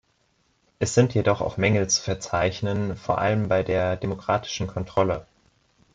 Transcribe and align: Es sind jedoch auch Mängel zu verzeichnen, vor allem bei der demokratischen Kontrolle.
Es 0.79 0.95
sind 0.95 1.13
jedoch 1.13 1.41
auch 1.41 1.57
Mängel 1.57 1.87
zu 1.87 2.01
verzeichnen, 2.01 2.95
vor 2.97 3.19
allem 3.19 3.47
bei 3.49 3.61
der 3.61 3.95
demokratischen 3.97 4.65
Kontrolle. 4.65 5.27